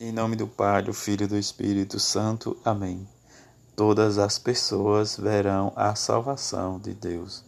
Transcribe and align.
Em 0.00 0.12
nome 0.12 0.36
do 0.36 0.46
Pai, 0.46 0.80
do 0.80 0.94
Filho 0.94 1.24
e 1.24 1.26
do 1.26 1.36
Espírito 1.36 1.98
Santo. 1.98 2.56
Amém. 2.64 3.04
Todas 3.74 4.16
as 4.16 4.38
pessoas 4.38 5.16
verão 5.16 5.72
a 5.74 5.92
salvação 5.96 6.78
de 6.78 6.94
Deus. 6.94 7.44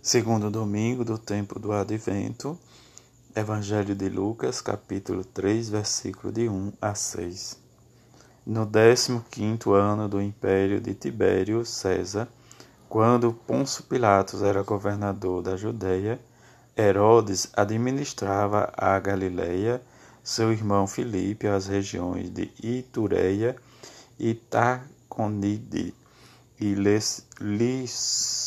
Segundo 0.00 0.50
domingo 0.50 1.04
do 1.04 1.18
tempo 1.18 1.58
do 1.58 1.70
Advento, 1.72 2.58
Evangelho 3.36 3.94
de 3.94 4.08
Lucas, 4.08 4.62
capítulo 4.62 5.22
3, 5.22 5.68
versículo 5.68 6.32
de 6.32 6.48
1 6.48 6.72
a 6.80 6.94
6. 6.94 7.58
No 8.46 8.66
15 8.66 9.70
ano 9.70 10.08
do 10.08 10.22
império 10.22 10.80
de 10.80 10.94
Tibério 10.94 11.66
César, 11.66 12.26
quando 12.88 13.34
Pôncio 13.46 13.84
Pilatos 13.84 14.40
era 14.40 14.62
governador 14.62 15.42
da 15.42 15.54
Judéia, 15.54 16.18
Herodes 16.74 17.50
administrava 17.52 18.72
a 18.74 18.98
Galileia 18.98 19.82
seu 20.28 20.52
irmão 20.52 20.86
Filipe 20.86 21.46
as 21.46 21.68
regiões 21.68 22.28
de 22.28 22.52
Itureia, 22.62 23.56
Itaconide 24.18 25.94
e 26.60 26.74
Lissônias 27.40 28.42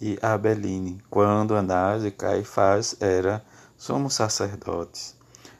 e 0.00 0.18
Abeline, 0.22 1.02
quando 1.10 1.54
Anás 1.54 2.02
e 2.02 2.10
Caifás 2.10 2.96
eram 2.98 3.42
somos 3.76 4.14
sacerdotes. 4.14 5.14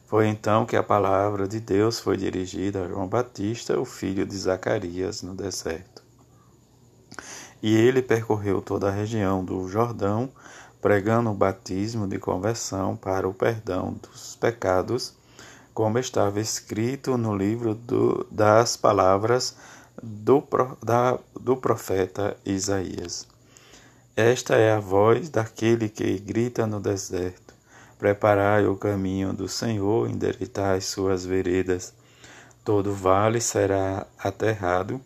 Foi 0.06 0.26
então 0.26 0.64
que 0.64 0.74
a 0.76 0.82
palavra 0.82 1.46
de 1.46 1.60
Deus 1.60 2.00
foi 2.00 2.16
dirigida 2.16 2.82
a 2.82 2.88
João 2.88 3.06
Batista, 3.06 3.78
o 3.78 3.84
filho 3.84 4.24
de 4.24 4.38
Zacarias, 4.38 5.20
no 5.20 5.34
deserto. 5.34 6.02
E 7.62 7.76
ele 7.76 8.00
percorreu 8.00 8.62
toda 8.62 8.88
a 8.88 8.92
região 8.92 9.44
do 9.44 9.68
Jordão, 9.68 10.32
pregando 10.80 11.30
o 11.30 11.34
batismo 11.34 12.06
de 12.06 12.18
conversão 12.18 12.96
para 12.96 13.28
o 13.28 13.34
perdão 13.34 13.94
dos 13.94 14.36
pecados, 14.36 15.14
como 15.72 15.98
estava 15.98 16.40
escrito 16.40 17.16
no 17.18 17.36
livro 17.36 17.74
do, 17.74 18.26
das 18.30 18.76
palavras 18.76 19.56
do, 20.02 20.42
da, 20.82 21.18
do 21.38 21.56
profeta 21.56 22.36
Isaías. 22.44 23.26
Esta 24.16 24.54
é 24.54 24.72
a 24.72 24.80
voz 24.80 25.28
daquele 25.28 25.88
que 25.88 26.18
grita 26.18 26.66
no 26.66 26.80
deserto: 26.80 27.54
Preparai 27.98 28.66
o 28.66 28.76
caminho 28.76 29.32
do 29.32 29.48
Senhor, 29.48 30.08
endireitai 30.08 30.80
suas 30.80 31.24
veredas. 31.24 31.92
Todo 32.64 32.94
vale 32.94 33.40
será 33.40 34.06
aterrado, 34.18 35.00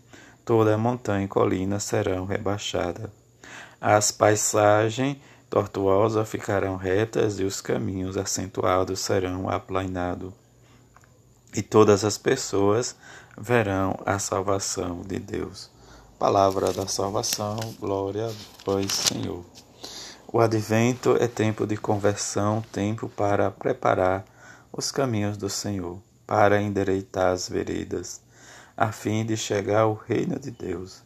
toda 0.45 0.79
montanha 0.79 1.25
e 1.25 1.29
colina 1.29 1.81
serão 1.81 2.25
rebaixadas. 2.25 3.11
As 3.81 4.13
paisagens 4.13 5.17
tortuosas 5.51 6.29
ficarão 6.29 6.77
retas 6.77 7.41
e 7.41 7.45
os 7.45 7.61
caminhos 7.61 8.17
acentuados 8.17 9.01
serão 9.01 9.51
aplainados. 9.51 10.33
E 11.53 11.61
todas 11.61 12.05
as 12.05 12.17
pessoas 12.17 12.95
verão 13.37 13.99
a 14.07 14.21
salvação 14.21 15.03
de 15.03 15.19
Deus. 15.19 15.69
Palavra 16.17 16.73
da 16.73 16.87
salvação, 16.87 17.59
glória 17.81 18.29
a 18.29 18.33
vós, 18.65 18.93
Senhor. 18.93 19.45
O 20.33 20.39
advento 20.39 21.17
é 21.19 21.27
tempo 21.27 21.67
de 21.67 21.77
conversão, 21.77 22.63
tempo 22.71 23.09
para 23.09 23.51
preparar 23.51 24.25
os 24.73 24.93
caminhos 24.93 25.37
do 25.37 25.51
Senhor, 25.51 25.99
para 26.25 26.63
endereitar 26.63 27.33
as 27.33 27.49
veredas, 27.49 28.21
a 28.77 28.93
fim 28.93 29.27
de 29.27 29.37
chegar 29.37 29.81
ao 29.81 29.95
reino 29.95 30.39
de 30.39 30.53
Deus. 30.53 31.03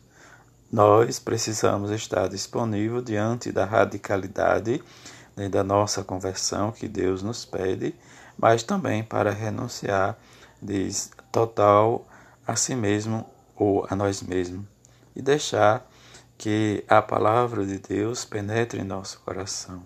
Nós 0.72 1.18
precisamos 1.18 1.90
estar 1.90 2.28
disponível 2.28 3.00
diante 3.00 3.52
da 3.52 3.64
radicalidade 3.64 4.82
né, 5.36 5.48
da 5.48 5.62
nossa 5.62 6.02
conversão 6.02 6.72
que 6.72 6.88
Deus 6.88 7.22
nos 7.22 7.44
pede, 7.44 7.94
mas 8.36 8.62
também 8.62 9.02
para 9.02 9.30
renunciar 9.30 10.16
total 11.30 12.06
a 12.46 12.56
si 12.56 12.74
mesmo 12.74 13.26
ou 13.54 13.86
a 13.88 13.94
nós 13.94 14.22
mesmos 14.22 14.64
e 15.14 15.22
deixar 15.22 15.86
que 16.36 16.84
a 16.88 17.00
palavra 17.00 17.64
de 17.64 17.78
Deus 17.78 18.24
penetre 18.24 18.80
em 18.80 18.84
nosso 18.84 19.20
coração. 19.20 19.82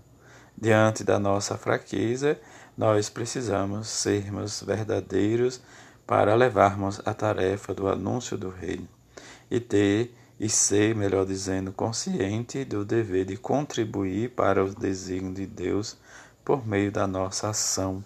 Diante 0.56 1.04
da 1.04 1.18
nossa 1.18 1.56
fraqueza, 1.56 2.38
nós 2.76 3.08
precisamos 3.08 3.88
sermos 3.88 4.62
verdadeiros 4.62 5.60
para 6.06 6.34
levarmos 6.34 7.00
a 7.04 7.12
tarefa 7.12 7.74
do 7.74 7.86
anúncio 7.88 8.36
do 8.38 8.48
reino 8.48 8.88
e 9.50 9.60
ter 9.60 10.14
e 10.38 10.48
ser, 10.48 10.94
melhor 10.94 11.26
dizendo, 11.26 11.72
consciente 11.72 12.64
do 12.64 12.84
dever 12.84 13.24
de 13.24 13.36
contribuir 13.36 14.30
para 14.30 14.62
os 14.62 14.74
desígnios 14.74 15.34
de 15.34 15.46
Deus 15.46 15.96
por 16.44 16.66
meio 16.66 16.92
da 16.92 17.06
nossa 17.06 17.48
ação 17.48 18.04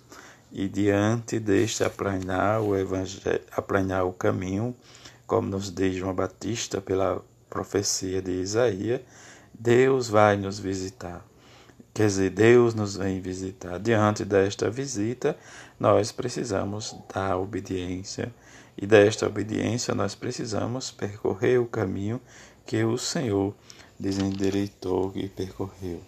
e 0.50 0.69
diante 0.69 1.38
deste 1.38 1.82
aplanar 1.82 2.60
o 2.60 2.76
evangelho, 2.76 3.41
aplanar 3.53 4.04
o 4.04 4.12
caminho, 4.12 4.75
como 5.26 5.48
nos 5.48 5.70
diz 5.70 5.94
João 5.94 6.15
Batista 6.15 6.81
pela 6.81 7.22
profecia 7.48 8.20
de 8.20 8.32
Isaías, 8.32 9.00
Deus 9.53 10.09
vai 10.09 10.37
nos 10.37 10.59
visitar. 10.59 11.25
Quer 11.94 12.06
dizer, 12.06 12.31
Deus 12.31 12.75
nos 12.75 12.97
vem 12.97 13.20
visitar. 13.20 13.78
Diante 13.78 14.25
desta 14.25 14.70
visita, 14.70 15.37
nós 15.78 16.10
precisamos 16.10 16.97
da 17.12 17.37
obediência 17.37 18.32
e 18.77 18.87
desta 18.87 19.27
obediência 19.27 19.94
nós 19.94 20.15
precisamos 20.15 20.91
percorrer 20.91 21.60
o 21.60 21.66
caminho 21.66 22.21
que 22.65 22.83
o 22.84 22.97
Senhor 22.97 23.55
desendireitou 23.99 25.12
e 25.15 25.28
percorreu. 25.28 26.00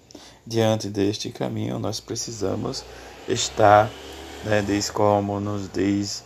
Diante 0.47 0.89
deste 0.89 1.31
caminho 1.31 1.79
nós 1.79 2.01
precisamos 2.01 2.85
estar, 3.29 3.91
né, 4.45 4.63
diz 4.63 4.91
como 4.91 5.39
nos 5.41 5.71
diz 5.71 6.25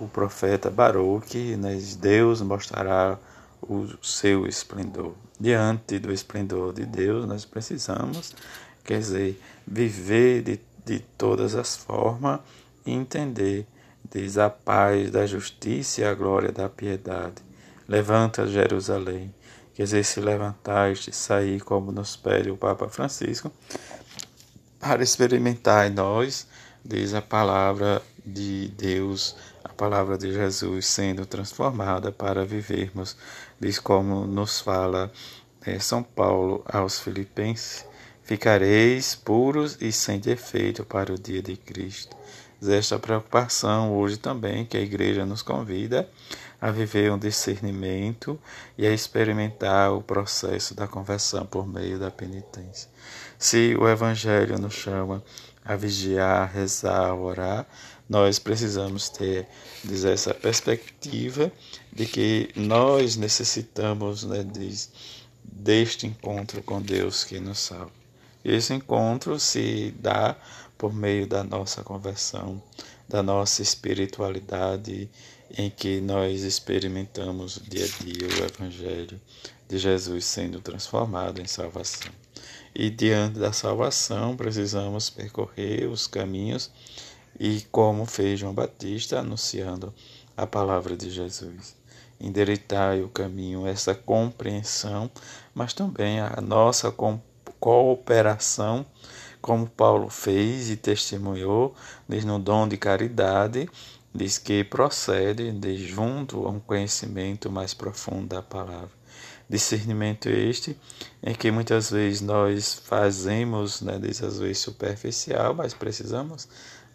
o 0.00 0.06
profeta 0.06 0.70
Baruch, 0.70 1.36
né, 1.56 1.78
Deus 1.98 2.40
mostrará 2.42 3.18
o 3.62 3.86
seu 4.02 4.46
esplendor. 4.46 5.14
Diante 5.40 5.98
do 5.98 6.12
esplendor 6.12 6.72
de 6.72 6.84
Deus 6.84 7.26
nós 7.26 7.44
precisamos, 7.44 8.34
quer 8.84 8.98
dizer, 8.98 9.40
viver 9.66 10.42
de, 10.42 10.60
de 10.84 11.00
todas 11.16 11.54
as 11.54 11.76
formas 11.76 12.40
e 12.84 12.92
entender 12.92 13.66
Diz 14.10 14.38
a 14.38 14.48
paz 14.48 15.10
da 15.10 15.26
justiça 15.26 16.00
e 16.00 16.04
a 16.04 16.14
glória 16.14 16.50
da 16.50 16.68
piedade. 16.68 17.42
Levanta 17.86 18.46
Jerusalém. 18.46 19.34
Dizer, 19.74 20.04
se 20.04 20.20
levantaste, 20.20 21.14
sair 21.14 21.60
como 21.60 21.92
nos 21.92 22.16
pede 22.16 22.50
o 22.50 22.56
Papa 22.56 22.88
Francisco, 22.88 23.52
para 24.80 25.04
experimentar 25.04 25.88
em 25.88 25.94
nós, 25.94 26.48
diz 26.84 27.14
a 27.14 27.22
palavra 27.22 28.02
de 28.24 28.68
Deus, 28.76 29.36
a 29.62 29.68
palavra 29.68 30.18
de 30.18 30.32
Jesus 30.32 30.86
sendo 30.86 31.24
transformada 31.24 32.10
para 32.10 32.44
vivermos, 32.44 33.16
diz 33.60 33.78
como 33.78 34.26
nos 34.26 34.60
fala 34.60 35.12
é, 35.64 35.78
São 35.78 36.02
Paulo 36.02 36.64
aos 36.66 36.98
Filipenses: 36.98 37.84
ficareis 38.22 39.14
puros 39.14 39.78
e 39.80 39.92
sem 39.92 40.18
defeito 40.18 40.84
para 40.84 41.12
o 41.12 41.18
dia 41.18 41.42
de 41.42 41.56
Cristo 41.56 42.16
esta 42.66 42.98
preocupação 42.98 43.94
hoje 43.96 44.16
também 44.16 44.64
que 44.64 44.76
a 44.76 44.80
igreja 44.80 45.24
nos 45.24 45.42
convida 45.42 46.08
a 46.60 46.70
viver 46.70 47.12
um 47.12 47.18
discernimento 47.18 48.38
e 48.76 48.86
a 48.86 48.92
experimentar 48.92 49.92
o 49.92 50.02
processo 50.02 50.74
da 50.74 50.88
conversão 50.88 51.46
por 51.46 51.66
meio 51.66 51.98
da 51.98 52.10
penitência. 52.10 52.90
Se 53.38 53.76
o 53.78 53.88
Evangelho 53.88 54.58
nos 54.58 54.74
chama 54.74 55.22
a 55.64 55.76
vigiar, 55.76 56.50
rezar, 56.52 57.14
orar, 57.14 57.66
nós 58.08 58.38
precisamos 58.38 59.08
ter 59.08 59.46
diz, 59.84 60.04
essa 60.04 60.34
perspectiva 60.34 61.52
de 61.92 62.06
que 62.06 62.50
nós 62.56 63.16
necessitamos 63.16 64.24
né, 64.24 64.42
diz, 64.42 64.90
deste 65.44 66.06
encontro 66.06 66.62
com 66.62 66.80
Deus 66.80 67.22
que 67.22 67.38
nos 67.38 67.58
salva. 67.58 67.92
Esse 68.44 68.72
encontro 68.72 69.38
se 69.38 69.94
dá 70.00 70.36
por 70.78 70.94
meio 70.94 71.26
da 71.26 71.42
nossa 71.42 71.82
conversão, 71.82 72.62
da 73.08 73.22
nossa 73.22 73.60
espiritualidade, 73.60 75.10
em 75.56 75.68
que 75.68 76.00
nós 76.00 76.42
experimentamos 76.42 77.60
dia 77.68 77.84
a 77.84 78.04
dia 78.04 78.28
o 78.28 78.44
Evangelho 78.44 79.20
de 79.68 79.76
Jesus 79.76 80.24
sendo 80.24 80.60
transformado 80.60 81.40
em 81.40 81.46
salvação. 81.46 82.12
E 82.74 82.88
diante 82.88 83.38
da 83.40 83.52
salvação, 83.52 84.36
precisamos 84.36 85.10
percorrer 85.10 85.90
os 85.90 86.06
caminhos 86.06 86.70
e, 87.40 87.62
como 87.72 88.06
fez 88.06 88.38
João 88.38 88.54
Batista, 88.54 89.18
anunciando 89.18 89.92
a 90.36 90.46
palavra 90.46 90.96
de 90.96 91.10
Jesus. 91.10 91.76
Endereitar 92.20 92.98
o 92.98 93.08
caminho, 93.08 93.66
essa 93.66 93.94
compreensão, 93.94 95.10
mas 95.54 95.72
também 95.72 96.20
a 96.20 96.40
nossa 96.40 96.92
cooperação 97.60 98.86
como 99.40 99.68
Paulo 99.68 100.08
fez 100.08 100.70
e 100.70 100.76
testemunhou, 100.76 101.74
diz 102.08 102.24
no 102.24 102.38
dom 102.38 102.68
de 102.68 102.76
caridade, 102.76 103.68
diz 104.14 104.38
que 104.38 104.64
procede 104.64 105.52
de 105.52 105.76
junto 105.76 106.46
a 106.46 106.50
um 106.50 106.60
conhecimento 106.60 107.50
mais 107.50 107.74
profundo 107.74 108.28
da 108.28 108.42
palavra. 108.42 108.90
Discernimento 109.48 110.28
este 110.28 110.76
em 111.22 111.34
que 111.34 111.50
muitas 111.50 111.90
vezes 111.90 112.20
nós 112.20 112.74
fazemos, 112.74 113.80
né, 113.80 113.98
diz 113.98 114.22
às 114.22 114.38
vezes 114.38 114.58
superficial, 114.58 115.54
mas 115.54 115.72
precisamos 115.72 116.48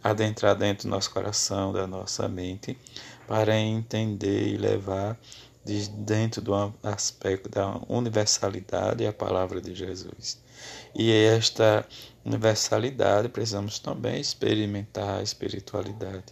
adentrar 0.04 0.56
dentro 0.56 0.88
do 0.88 0.92
nosso 0.92 1.10
coração, 1.12 1.72
da 1.72 1.88
nossa 1.88 2.28
mente, 2.28 2.78
para 3.28 3.58
entender 3.58 4.50
e 4.50 4.58
levar 4.58 5.18
de 5.64 5.90
dentro 5.90 6.42
do 6.42 6.54
aspecto 6.84 7.50
da 7.50 7.80
universalidade 7.88 9.08
a 9.08 9.14
palavra 9.14 9.62
de 9.62 9.74
Jesus. 9.74 10.43
E 10.96 11.12
esta 11.12 11.86
universalidade 12.26 13.30
precisamos 13.30 13.80
também 13.80 14.20
experimentar 14.20 15.20
a 15.20 15.24
espiritualidade. 15.24 16.26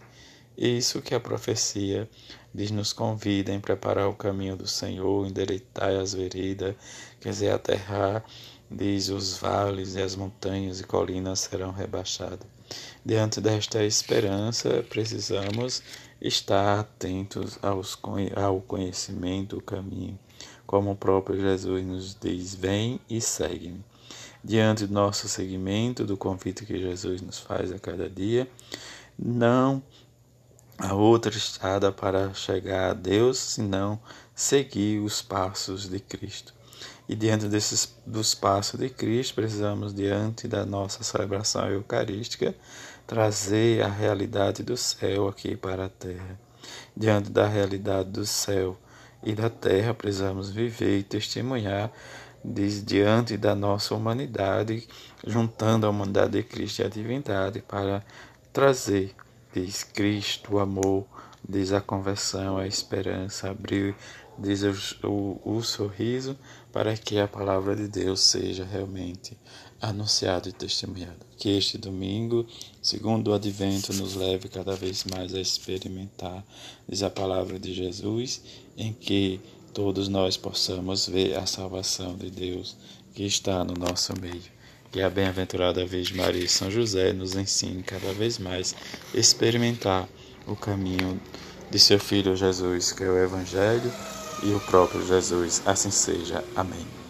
Isso 0.57 1.01
que 1.01 1.15
a 1.15 1.19
profecia 1.19 2.09
diz 2.53 2.71
nos 2.71 2.93
convida 2.93 3.51
em 3.51 3.59
preparar 3.59 4.07
o 4.07 4.15
caminho 4.15 4.55
do 4.55 4.67
Senhor, 4.67 5.25
endereitar 5.25 5.89
as 5.91 6.13
veredas, 6.13 6.75
quer 7.19 7.29
dizer, 7.29 7.51
aterrar, 7.51 8.23
diz 8.69 9.09
os 9.09 9.37
vales 9.37 9.95
e 9.95 10.01
as 10.01 10.15
montanhas 10.15 10.79
e 10.79 10.83
colinas 10.83 11.39
serão 11.39 11.71
rebaixadas. 11.71 12.47
Diante 13.03 13.41
desta 13.41 13.83
esperança, 13.83 14.85
precisamos 14.89 15.81
estar 16.21 16.79
atentos 16.79 17.57
aos, 17.61 17.97
ao 18.35 18.61
conhecimento 18.61 19.55
do 19.57 19.61
caminho, 19.61 20.17
como 20.65 20.91
o 20.91 20.95
próprio 20.95 21.41
Jesus 21.41 21.85
nos 21.85 22.15
diz: 22.15 22.55
Vem 22.55 22.99
e 23.09 23.19
segue-me. 23.19 23.83
Diante 24.43 24.87
do 24.87 24.93
nosso 24.93 25.29
seguimento, 25.29 26.05
do 26.05 26.17
convite 26.17 26.65
que 26.65 26.79
Jesus 26.79 27.21
nos 27.21 27.39
faz 27.39 27.71
a 27.71 27.77
cada 27.77 28.09
dia, 28.09 28.49
não 29.17 29.83
há 30.79 30.95
outra 30.95 31.31
estrada 31.31 31.91
para 31.91 32.33
chegar 32.33 32.91
a 32.91 32.93
Deus 32.93 33.37
senão 33.37 33.99
seguir 34.33 34.99
os 34.99 35.21
passos 35.21 35.87
de 35.87 35.99
Cristo. 35.99 36.53
E 37.07 37.15
diante 37.15 37.47
desses, 37.47 37.93
dos 38.05 38.33
passos 38.33 38.79
de 38.79 38.89
Cristo, 38.89 39.35
precisamos, 39.35 39.93
diante 39.93 40.47
da 40.47 40.65
nossa 40.65 41.03
celebração 41.03 41.69
eucarística, 41.69 42.55
trazer 43.05 43.83
a 43.83 43.89
realidade 43.89 44.63
do 44.63 44.77
céu 44.77 45.27
aqui 45.27 45.55
para 45.55 45.85
a 45.85 45.89
terra. 45.89 46.39
Diante 46.95 47.29
da 47.29 47.47
realidade 47.47 48.09
do 48.09 48.25
céu 48.25 48.77
e 49.23 49.33
da 49.33 49.49
terra, 49.49 49.93
precisamos 49.93 50.49
viver 50.49 50.99
e 50.99 51.03
testemunhar 51.03 51.91
diante 52.43 53.37
da 53.37 53.53
nossa 53.53 53.93
humanidade, 53.93 54.87
juntando 55.25 55.85
a 55.85 55.89
humanidade 55.89 56.33
de 56.33 56.43
Cristo 56.43 56.79
e 56.79 56.85
a 56.85 56.89
divindade 56.89 57.61
para 57.61 58.03
trazer, 58.51 59.15
diz 59.53 59.83
Cristo, 59.83 60.55
o 60.55 60.59
amor, 60.59 61.05
diz 61.47 61.71
a 61.71 61.81
conversão, 61.81 62.57
a 62.57 62.67
esperança, 62.67 63.49
abrir, 63.49 63.95
diz 64.37 64.63
o, 65.03 65.07
o, 65.07 65.57
o 65.57 65.63
sorriso, 65.63 66.37
para 66.71 66.95
que 66.95 67.19
a 67.19 67.27
palavra 67.27 67.75
de 67.75 67.87
Deus 67.87 68.21
seja 68.21 68.63
realmente 68.63 69.37
anunciada 69.81 70.47
e 70.47 70.51
testemunhada. 70.51 71.19
Que 71.37 71.57
este 71.57 71.77
domingo, 71.77 72.45
segundo 72.81 73.29
o 73.29 73.33
advento, 73.33 73.91
nos 73.93 74.15
leve 74.15 74.47
cada 74.47 74.75
vez 74.75 75.03
mais 75.05 75.33
a 75.33 75.39
experimentar, 75.39 76.45
diz 76.87 77.01
a 77.01 77.09
palavra 77.09 77.59
de 77.59 77.73
Jesus, 77.73 78.41
em 78.77 78.93
que 78.93 79.41
todos 79.73 80.07
nós 80.07 80.37
possamos 80.37 81.07
ver 81.07 81.35
a 81.37 81.45
salvação 81.45 82.15
de 82.15 82.29
Deus 82.29 82.75
que 83.13 83.23
está 83.23 83.63
no 83.63 83.73
nosso 83.73 84.13
meio. 84.19 84.41
Que 84.91 85.01
a 85.01 85.09
bem-aventurada 85.09 85.85
Virgem 85.85 86.17
Maria 86.17 86.43
e 86.43 86.49
São 86.49 86.69
José 86.69 87.13
nos 87.13 87.35
ensine 87.35 87.81
cada 87.81 88.11
vez 88.13 88.37
mais 88.37 88.75
a 89.13 89.17
experimentar 89.17 90.07
o 90.45 90.55
caminho 90.55 91.19
de 91.69 91.79
seu 91.79 91.99
Filho 91.99 92.35
Jesus, 92.35 92.91
que 92.91 93.03
é 93.03 93.09
o 93.09 93.17
Evangelho, 93.17 93.91
e 94.43 94.53
o 94.53 94.59
próprio 94.59 95.05
Jesus. 95.07 95.61
Assim 95.65 95.91
seja. 95.91 96.43
Amém. 96.55 97.00